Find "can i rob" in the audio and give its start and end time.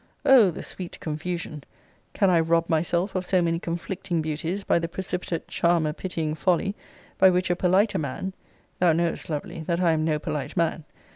2.13-2.67